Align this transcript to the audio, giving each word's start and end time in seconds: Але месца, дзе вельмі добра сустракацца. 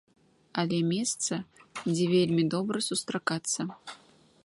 Але 0.61 0.79
месца, 0.93 1.33
дзе 1.93 2.05
вельмі 2.17 2.43
добра 2.57 2.77
сустракацца. 2.89 3.61